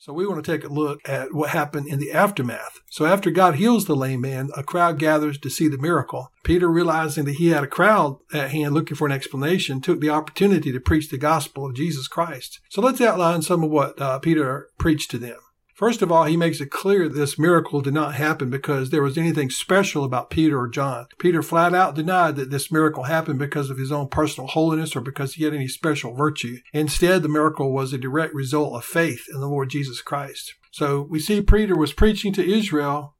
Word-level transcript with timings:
So 0.00 0.12
we 0.12 0.28
want 0.28 0.44
to 0.44 0.52
take 0.52 0.64
a 0.64 0.72
look 0.72 1.00
at 1.08 1.34
what 1.34 1.50
happened 1.50 1.88
in 1.88 1.98
the 1.98 2.12
aftermath. 2.12 2.80
So 2.88 3.04
after 3.04 3.32
God 3.32 3.56
heals 3.56 3.86
the 3.86 3.96
lame 3.96 4.20
man, 4.20 4.50
a 4.56 4.62
crowd 4.62 4.98
gathers 5.00 5.38
to 5.38 5.50
see 5.50 5.66
the 5.66 5.76
miracle. 5.76 6.30
Peter, 6.44 6.68
realizing 6.68 7.24
that 7.24 7.34
he 7.34 7.48
had 7.48 7.64
a 7.64 7.68
crowd 7.68 8.18
at 8.32 8.52
hand 8.52 8.74
looking 8.74 8.96
for 8.96 9.06
an 9.06 9.12
explanation, 9.12 9.80
took 9.80 10.00
the 10.00 10.10
opportunity 10.10 10.70
to 10.70 10.78
preach 10.78 11.10
the 11.10 11.18
gospel 11.18 11.66
of 11.66 11.74
Jesus 11.74 12.06
Christ. 12.06 12.60
So 12.68 12.80
let's 12.80 13.00
outline 13.00 13.42
some 13.42 13.64
of 13.64 13.70
what 13.70 14.00
uh, 14.00 14.20
Peter 14.20 14.68
preached 14.78 15.10
to 15.10 15.18
them. 15.18 15.38
First 15.78 16.02
of 16.02 16.10
all, 16.10 16.24
he 16.24 16.36
makes 16.36 16.60
it 16.60 16.72
clear 16.72 17.08
this 17.08 17.38
miracle 17.38 17.80
did 17.80 17.94
not 17.94 18.16
happen 18.16 18.50
because 18.50 18.90
there 18.90 19.00
was 19.00 19.16
anything 19.16 19.48
special 19.48 20.02
about 20.02 20.28
Peter 20.28 20.58
or 20.58 20.66
John. 20.66 21.06
Peter 21.20 21.40
flat 21.40 21.72
out 21.72 21.94
denied 21.94 22.34
that 22.34 22.50
this 22.50 22.72
miracle 22.72 23.04
happened 23.04 23.38
because 23.38 23.70
of 23.70 23.78
his 23.78 23.92
own 23.92 24.08
personal 24.08 24.48
holiness 24.48 24.96
or 24.96 25.00
because 25.00 25.34
he 25.34 25.44
had 25.44 25.54
any 25.54 25.68
special 25.68 26.16
virtue. 26.16 26.56
Instead, 26.72 27.22
the 27.22 27.28
miracle 27.28 27.72
was 27.72 27.92
a 27.92 27.98
direct 27.98 28.34
result 28.34 28.74
of 28.74 28.84
faith 28.84 29.26
in 29.32 29.38
the 29.38 29.46
Lord 29.46 29.70
Jesus 29.70 30.02
Christ. 30.02 30.56
So 30.72 31.06
we 31.08 31.20
see 31.20 31.42
Peter 31.42 31.78
was 31.78 31.92
preaching 31.92 32.32
to 32.32 32.44
Israel 32.44 33.14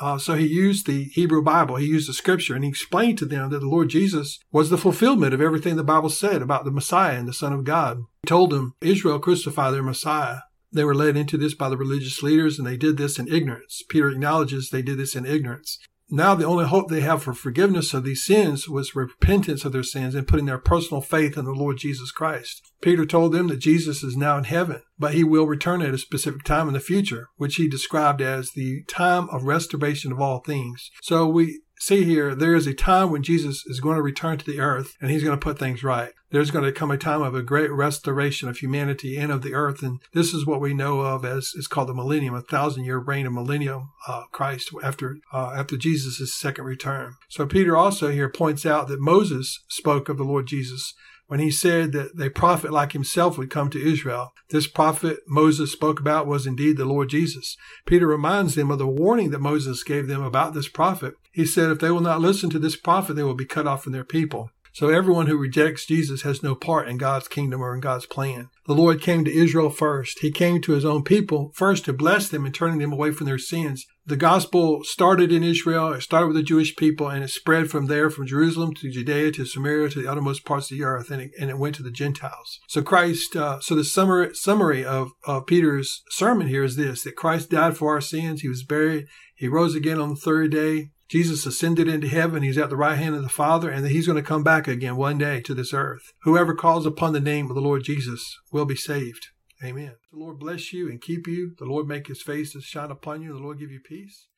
uh, 0.00 0.18
so 0.18 0.34
he 0.34 0.46
used 0.46 0.86
the 0.86 1.04
Hebrew 1.12 1.42
Bible, 1.42 1.76
he 1.76 1.86
used 1.86 2.08
the 2.08 2.14
scripture, 2.14 2.54
and 2.54 2.64
he 2.64 2.70
explained 2.70 3.18
to 3.18 3.26
them 3.26 3.50
that 3.50 3.58
the 3.58 3.68
Lord 3.68 3.90
Jesus 3.90 4.38
was 4.50 4.70
the 4.70 4.78
fulfillment 4.78 5.34
of 5.34 5.42
everything 5.42 5.76
the 5.76 5.84
Bible 5.84 6.08
said 6.08 6.40
about 6.40 6.64
the 6.64 6.70
Messiah 6.70 7.18
and 7.18 7.28
the 7.28 7.34
Son 7.34 7.52
of 7.52 7.64
God. 7.64 7.98
He 8.22 8.28
told 8.28 8.50
them, 8.50 8.74
Israel 8.80 9.18
crucified 9.18 9.74
their 9.74 9.82
Messiah. 9.82 10.38
They 10.72 10.84
were 10.84 10.94
led 10.94 11.16
into 11.16 11.36
this 11.36 11.54
by 11.54 11.68
the 11.68 11.76
religious 11.76 12.22
leaders, 12.22 12.58
and 12.58 12.66
they 12.66 12.76
did 12.76 12.96
this 12.96 13.18
in 13.18 13.32
ignorance. 13.32 13.82
Peter 13.88 14.10
acknowledges 14.10 14.70
they 14.70 14.82
did 14.82 14.98
this 14.98 15.16
in 15.16 15.26
ignorance. 15.26 15.78
Now, 16.12 16.34
the 16.34 16.44
only 16.44 16.66
hope 16.66 16.88
they 16.88 17.02
have 17.02 17.22
for 17.22 17.32
forgiveness 17.32 17.94
of 17.94 18.02
these 18.02 18.24
sins 18.24 18.68
was 18.68 18.96
repentance 18.96 19.64
of 19.64 19.70
their 19.70 19.84
sins 19.84 20.16
and 20.16 20.26
putting 20.26 20.46
their 20.46 20.58
personal 20.58 21.00
faith 21.00 21.38
in 21.38 21.44
the 21.44 21.52
Lord 21.52 21.76
Jesus 21.78 22.10
Christ. 22.10 22.62
Peter 22.82 23.06
told 23.06 23.32
them 23.32 23.46
that 23.46 23.60
Jesus 23.60 24.02
is 24.02 24.16
now 24.16 24.36
in 24.36 24.44
heaven, 24.44 24.82
but 24.98 25.14
he 25.14 25.22
will 25.22 25.46
return 25.46 25.82
at 25.82 25.94
a 25.94 25.98
specific 25.98 26.42
time 26.42 26.66
in 26.66 26.74
the 26.74 26.80
future, 26.80 27.28
which 27.36 27.56
he 27.56 27.68
described 27.68 28.20
as 28.20 28.50
the 28.50 28.82
time 28.88 29.28
of 29.30 29.44
restoration 29.44 30.10
of 30.10 30.20
all 30.20 30.40
things. 30.40 30.90
So 31.00 31.28
we 31.28 31.60
see 31.78 32.02
here, 32.02 32.34
there 32.34 32.56
is 32.56 32.66
a 32.66 32.74
time 32.74 33.10
when 33.10 33.22
Jesus 33.22 33.64
is 33.66 33.78
going 33.78 33.96
to 33.96 34.02
return 34.02 34.36
to 34.38 34.44
the 34.44 34.58
earth 34.58 34.96
and 35.00 35.12
he's 35.12 35.22
going 35.22 35.38
to 35.38 35.42
put 35.42 35.60
things 35.60 35.84
right. 35.84 36.12
There's 36.30 36.50
going 36.50 36.64
to 36.64 36.72
come 36.72 36.90
a 36.90 36.96
time 36.96 37.22
of 37.22 37.34
a 37.34 37.42
great 37.42 37.70
restoration 37.70 38.48
of 38.48 38.58
humanity 38.58 39.16
and 39.16 39.32
of 39.32 39.42
the 39.42 39.54
earth. 39.54 39.82
And 39.82 40.00
this 40.12 40.32
is 40.32 40.46
what 40.46 40.60
we 40.60 40.74
know 40.74 41.00
of 41.00 41.24
as 41.24 41.52
is 41.54 41.66
called 41.66 41.88
the 41.88 41.94
millennium, 41.94 42.34
a 42.34 42.42
thousand 42.42 42.84
year 42.84 42.98
reign 42.98 43.26
of 43.26 43.32
millennium, 43.32 43.90
uh, 44.06 44.24
Christ 44.30 44.70
after, 44.82 45.18
uh, 45.32 45.52
after 45.56 45.76
Jesus' 45.76 46.32
second 46.32 46.64
return. 46.64 47.14
So 47.28 47.46
Peter 47.46 47.76
also 47.76 48.10
here 48.10 48.28
points 48.28 48.64
out 48.64 48.88
that 48.88 49.00
Moses 49.00 49.58
spoke 49.68 50.08
of 50.08 50.18
the 50.18 50.24
Lord 50.24 50.46
Jesus 50.46 50.94
when 51.30 51.38
he 51.38 51.50
said 51.50 51.92
that 51.92 52.20
a 52.20 52.28
prophet 52.28 52.72
like 52.72 52.90
himself 52.90 53.38
would 53.38 53.50
come 53.50 53.70
to 53.70 53.80
Israel. 53.80 54.32
This 54.50 54.66
prophet 54.66 55.20
Moses 55.28 55.70
spoke 55.70 56.00
about 56.00 56.26
was 56.26 56.44
indeed 56.44 56.76
the 56.76 56.84
Lord 56.84 57.08
Jesus. 57.08 57.56
Peter 57.86 58.06
reminds 58.08 58.56
them 58.56 58.68
of 58.68 58.78
the 58.78 58.86
warning 58.86 59.30
that 59.30 59.38
Moses 59.38 59.84
gave 59.84 60.08
them 60.08 60.22
about 60.22 60.54
this 60.54 60.68
prophet. 60.68 61.14
He 61.32 61.46
said, 61.46 61.70
if 61.70 61.78
they 61.78 61.92
will 61.92 62.00
not 62.00 62.20
listen 62.20 62.50
to 62.50 62.58
this 62.58 62.74
prophet, 62.74 63.14
they 63.14 63.22
will 63.22 63.34
be 63.34 63.44
cut 63.44 63.68
off 63.68 63.84
from 63.84 63.92
their 63.92 64.04
people. 64.04 64.50
So 64.72 64.88
everyone 64.88 65.26
who 65.26 65.36
rejects 65.36 65.86
Jesus 65.86 66.22
has 66.22 66.42
no 66.42 66.54
part 66.54 66.88
in 66.88 66.96
God's 66.96 67.28
kingdom 67.28 67.60
or 67.60 67.74
in 67.74 67.80
God's 67.80 68.06
plan. 68.06 68.48
The 68.66 68.74
Lord 68.74 69.00
came 69.00 69.24
to 69.24 69.34
Israel 69.34 69.70
first. 69.70 70.20
He 70.20 70.30
came 70.30 70.60
to 70.62 70.72
his 70.72 70.84
own 70.84 71.02
people 71.02 71.50
first 71.54 71.84
to 71.86 71.92
bless 71.92 72.28
them 72.28 72.44
and 72.44 72.54
turning 72.54 72.78
them 72.78 72.92
away 72.92 73.10
from 73.10 73.26
their 73.26 73.38
sins. 73.38 73.84
The 74.06 74.16
gospel 74.16 74.82
started 74.84 75.32
in 75.32 75.42
Israel. 75.42 75.92
It 75.92 76.02
started 76.02 76.28
with 76.28 76.36
the 76.36 76.42
Jewish 76.42 76.76
people 76.76 77.08
and 77.08 77.24
it 77.24 77.30
spread 77.30 77.70
from 77.70 77.86
there, 77.86 78.10
from 78.10 78.26
Jerusalem 78.26 78.74
to 78.74 78.90
Judea 78.90 79.32
to 79.32 79.44
Samaria 79.44 79.90
to 79.90 80.02
the 80.02 80.10
uttermost 80.10 80.44
parts 80.44 80.70
of 80.70 80.78
the 80.78 80.84
earth, 80.84 81.10
and 81.10 81.22
it, 81.22 81.30
and 81.40 81.50
it 81.50 81.58
went 81.58 81.74
to 81.76 81.82
the 81.82 81.90
Gentiles. 81.90 82.60
So 82.68 82.82
Christ, 82.82 83.36
uh, 83.36 83.60
so 83.60 83.74
the 83.74 83.84
summary, 83.84 84.34
summary 84.34 84.84
of, 84.84 85.10
of 85.24 85.46
Peter's 85.46 86.02
sermon 86.10 86.48
here 86.48 86.64
is 86.64 86.76
this, 86.76 87.02
that 87.02 87.16
Christ 87.16 87.50
died 87.50 87.76
for 87.76 87.92
our 87.92 88.00
sins. 88.00 88.40
He 88.40 88.48
was 88.48 88.64
buried. 88.64 89.06
He 89.34 89.48
rose 89.48 89.74
again 89.74 90.00
on 90.00 90.10
the 90.10 90.16
third 90.16 90.52
day. 90.52 90.90
Jesus 91.10 91.44
ascended 91.44 91.88
into 91.88 92.06
heaven. 92.06 92.44
He's 92.44 92.56
at 92.56 92.70
the 92.70 92.76
right 92.76 92.96
hand 92.96 93.16
of 93.16 93.22
the 93.22 93.28
Father, 93.28 93.68
and 93.68 93.84
that 93.84 93.90
he's 93.90 94.06
going 94.06 94.16
to 94.16 94.22
come 94.22 94.44
back 94.44 94.68
again 94.68 94.96
one 94.96 95.18
day 95.18 95.40
to 95.40 95.54
this 95.54 95.74
earth. 95.74 96.12
Whoever 96.22 96.54
calls 96.54 96.86
upon 96.86 97.12
the 97.12 97.20
name 97.20 97.50
of 97.50 97.56
the 97.56 97.60
Lord 97.60 97.82
Jesus 97.82 98.38
will 98.52 98.64
be 98.64 98.76
saved. 98.76 99.26
Amen. 99.62 99.96
The 100.12 100.18
Lord 100.18 100.38
bless 100.38 100.72
you 100.72 100.88
and 100.88 101.00
keep 101.00 101.26
you. 101.26 101.56
The 101.58 101.64
Lord 101.64 101.88
make 101.88 102.06
his 102.06 102.22
face 102.22 102.52
to 102.52 102.60
shine 102.60 102.92
upon 102.92 103.22
you. 103.22 103.32
The 103.32 103.40
Lord 103.40 103.58
give 103.58 103.72
you 103.72 103.80
peace. 103.80 104.28